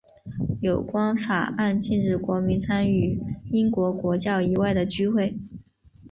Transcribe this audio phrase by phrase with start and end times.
[0.61, 3.19] 有关法案禁止国民参与
[3.51, 5.37] 英国国教以外的聚会。